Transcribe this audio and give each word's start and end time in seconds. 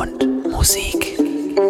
und 0.00 0.50
Musik. 0.50 1.18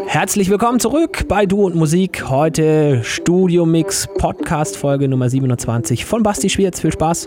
Herzlich 0.06 0.50
willkommen 0.50 0.78
zurück 0.78 1.26
bei 1.26 1.46
Du 1.46 1.64
und 1.64 1.74
Musik. 1.74 2.28
Heute 2.28 3.02
Studio 3.02 3.66
Mix 3.66 4.06
Podcast 4.18 4.76
Folge 4.76 5.08
Nummer 5.08 5.28
27 5.28 6.04
von 6.04 6.22
Basti 6.22 6.48
Schwierz. 6.48 6.80
Viel 6.80 6.92
Spaß. 6.92 7.26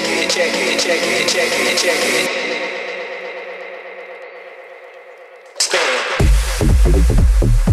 check 0.00 0.16
it, 0.16 0.30
check 0.30 0.54
it, 0.54 0.78
check 0.80 1.02
it, 1.02 1.28
check 1.28 1.52
it, 1.52 1.78
check 1.78 2.04
it. 2.04 2.28
Spin. 7.50 7.69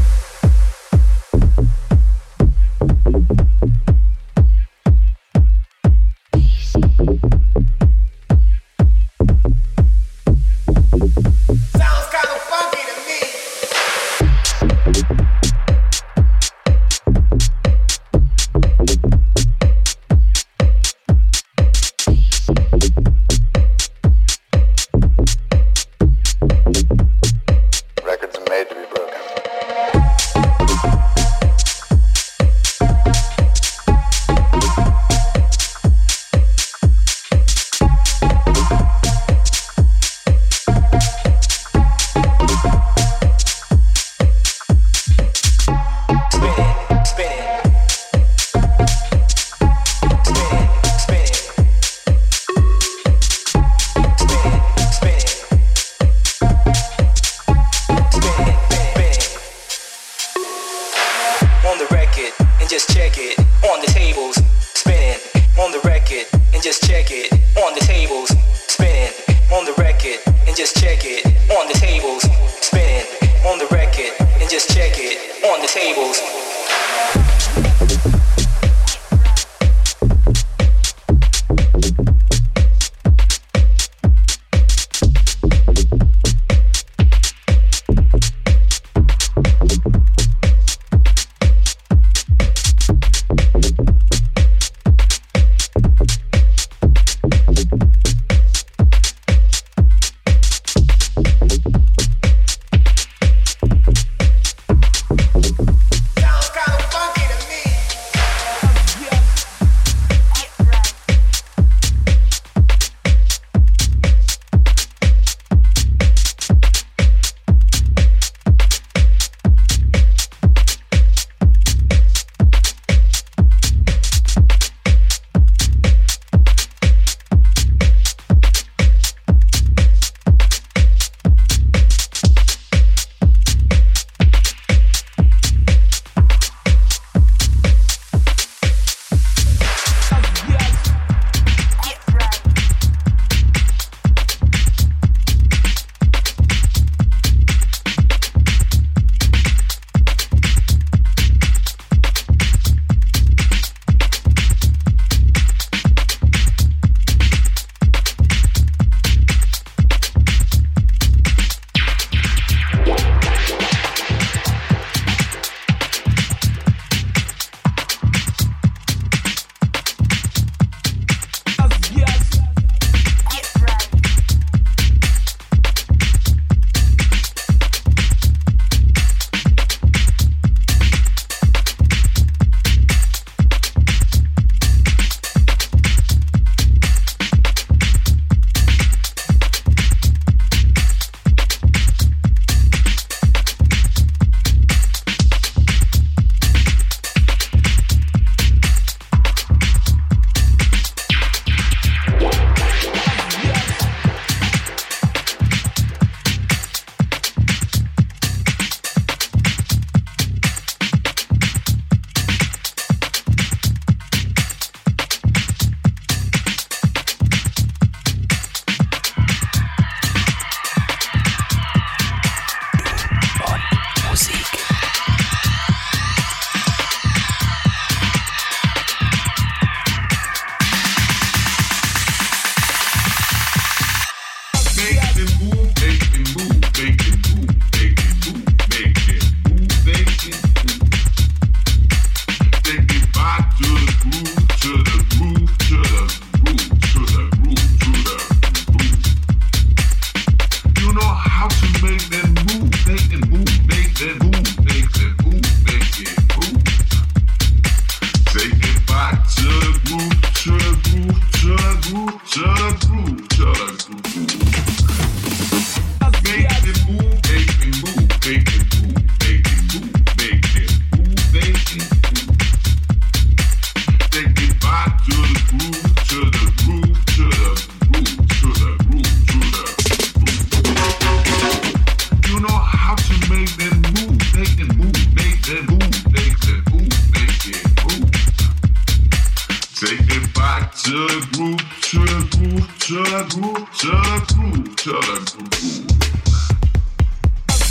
Take 289.79 290.07
me 290.07 290.17
back 290.33 290.73
to 290.73 290.89
the 290.89 291.27
groove, 291.33 291.61
to 291.81 291.99
the 291.99 292.25
groove, 292.31 292.67
to 292.79 292.95
the 292.95 293.21
groove, 293.29 293.69
to 293.77 293.87
the 293.93 294.17
groove, 294.33 294.75
to 294.75 294.89
the 294.89 295.17
groove. 295.37 295.85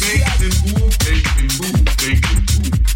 Make 0.07 0.31
me 0.39 0.49
move, 0.71 0.95
make 1.03 1.27
me 1.37 1.45
move, 1.59 1.83
make 2.07 2.23
me 2.31 2.37
move. 2.63 2.96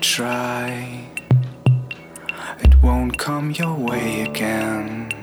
try, 0.00 1.04
it 2.60 2.82
won't 2.82 3.18
come 3.18 3.50
your 3.50 3.74
way 3.74 4.22
again. 4.22 5.19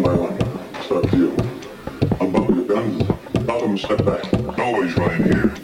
one 0.00 0.16
by 0.16 0.20
one. 0.20 0.34
It's 0.76 0.90
up 0.90 1.10
to 1.10 1.16
you. 1.16 1.30
Unbuckle 2.20 2.54
your 2.54 2.64
guns. 2.64 3.04
Stop 3.42 3.60
them, 3.60 3.78
step 3.78 4.04
back. 4.04 4.58
Always 4.58 4.96
right 4.96 5.20
in 5.20 5.32
here. 5.32 5.59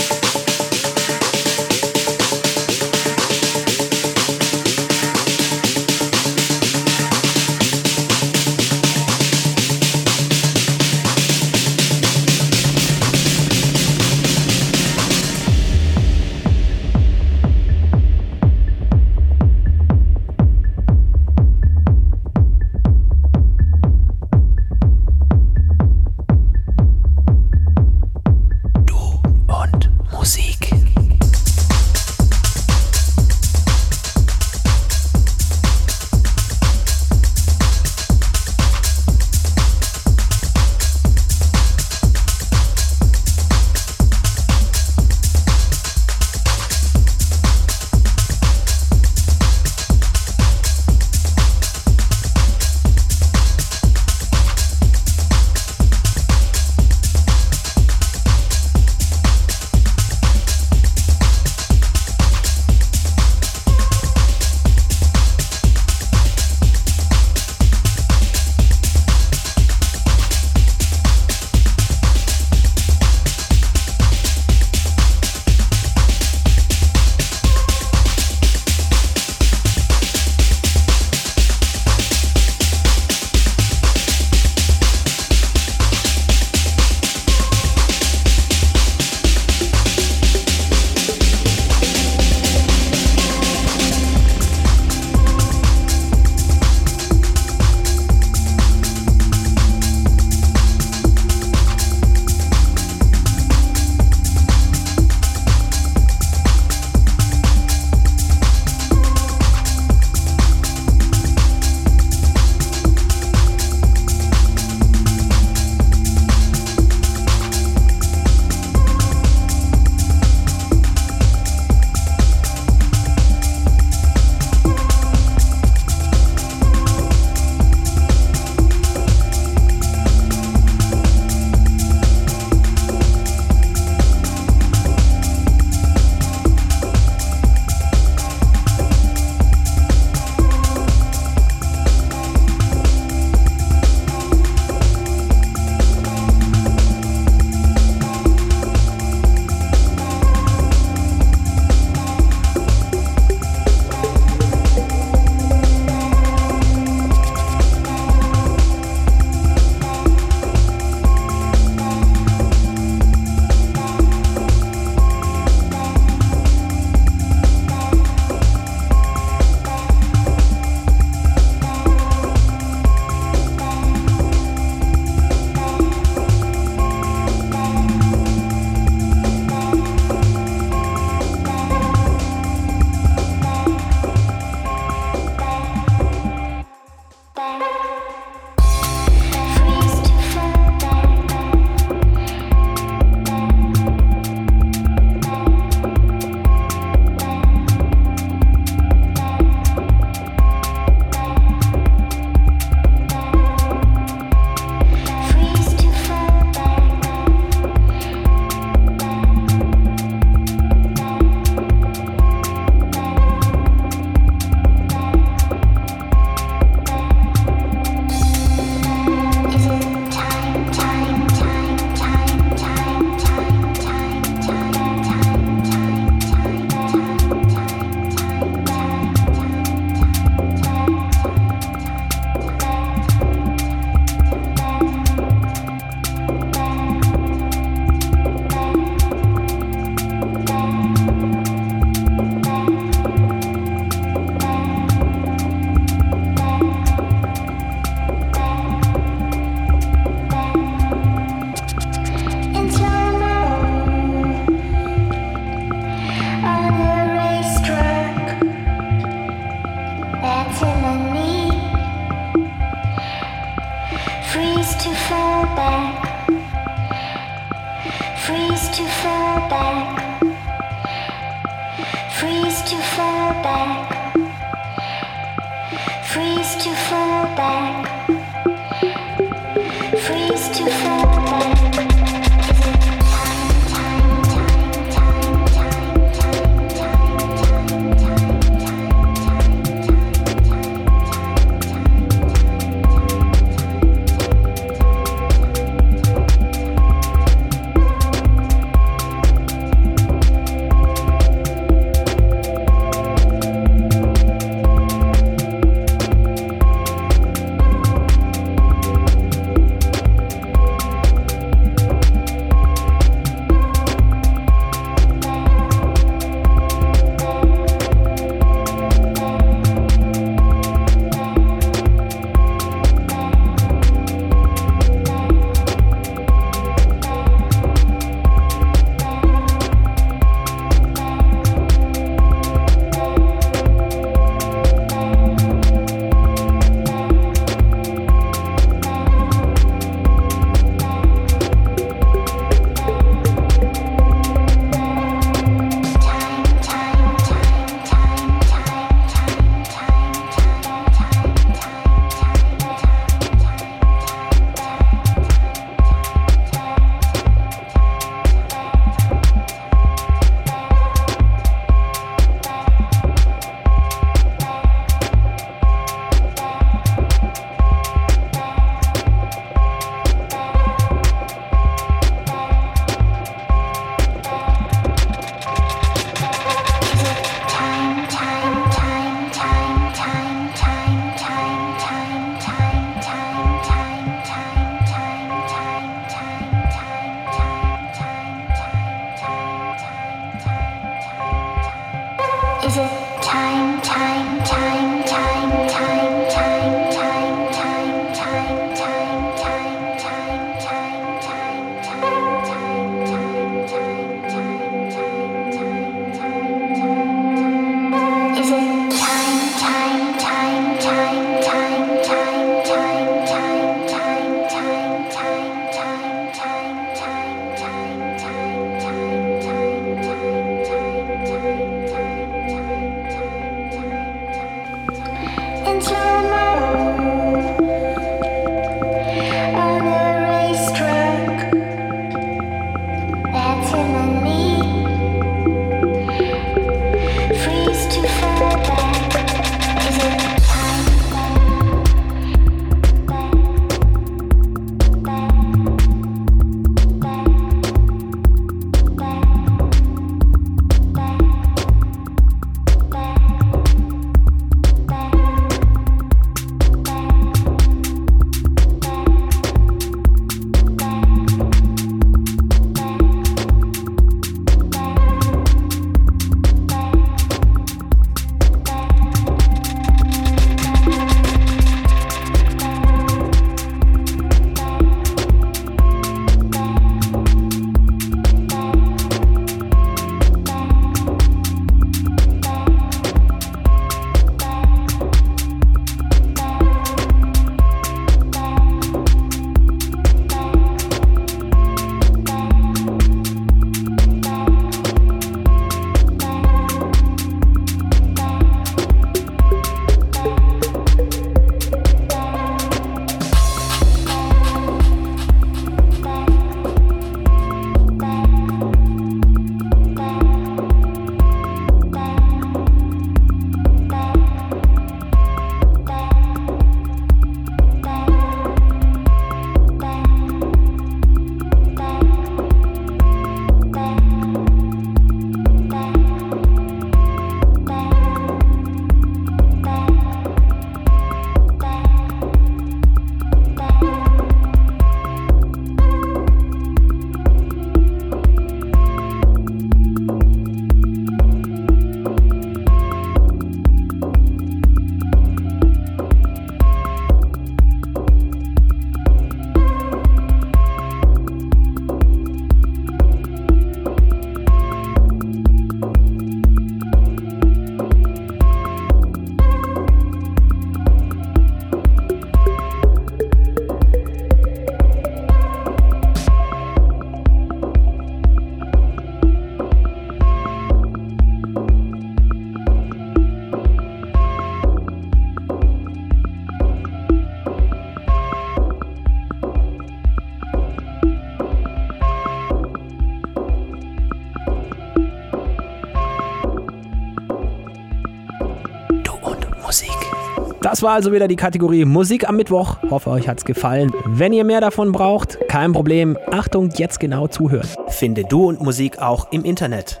Das 590.78 590.84
war 590.84 590.92
also 590.92 591.12
wieder 591.12 591.26
die 591.26 591.34
Kategorie 591.34 591.84
Musik 591.84 592.28
am 592.28 592.36
Mittwoch. 592.36 592.76
Hoffe, 592.88 593.10
euch 593.10 593.26
hat's 593.26 593.44
gefallen. 593.44 593.92
Wenn 594.06 594.32
ihr 594.32 594.44
mehr 594.44 594.60
davon 594.60 594.92
braucht, 594.92 595.36
kein 595.48 595.72
Problem. 595.72 596.16
Achtung, 596.30 596.70
jetzt 596.76 597.00
genau 597.00 597.26
zuhören. 597.26 597.68
Finde 597.88 598.22
Du 598.22 598.44
und 598.46 598.60
Musik 598.60 599.00
auch 599.00 599.32
im 599.32 599.44
Internet. 599.44 600.00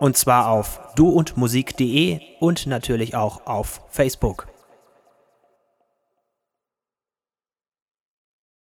Und 0.00 0.16
zwar 0.16 0.50
auf 0.50 0.80
duundmusik.de 0.96 2.18
und 2.40 2.66
natürlich 2.66 3.14
auch 3.14 3.46
auf 3.46 3.80
Facebook. 3.88 4.48